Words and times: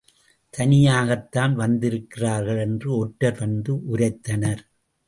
தனியாகத்தான் 0.53 1.53
வந்திருக்கிறார்கள் 1.53 2.59
என்று 2.59 2.97
ஒற்றர் 2.97 3.39
வந்து 3.39 3.73
உரைத்தனர். 3.93 4.63